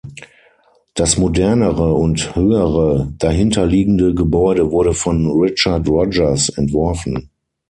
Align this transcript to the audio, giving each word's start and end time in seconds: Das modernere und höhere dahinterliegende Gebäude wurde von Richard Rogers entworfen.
Das 0.95 1.19
modernere 1.19 1.93
und 1.93 2.35
höhere 2.35 3.13
dahinterliegende 3.19 4.15
Gebäude 4.15 4.71
wurde 4.71 4.95
von 4.95 5.27
Richard 5.31 5.87
Rogers 5.87 6.49
entworfen. 6.49 7.29